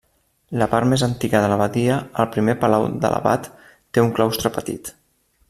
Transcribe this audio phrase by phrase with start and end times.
[0.61, 3.51] La part més antiga de l'abadia, el primer palau de l'abat,
[3.93, 4.93] té un claustre petit.